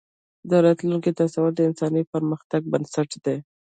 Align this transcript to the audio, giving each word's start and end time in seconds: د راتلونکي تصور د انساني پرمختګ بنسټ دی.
د 0.49 0.51
راتلونکي 0.65 1.11
تصور 1.19 1.49
د 1.55 1.59
انساني 1.69 2.03
پرمختګ 2.13 2.61
بنسټ 2.71 3.09
دی. 3.25 3.37